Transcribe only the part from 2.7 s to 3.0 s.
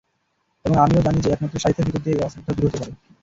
পারে।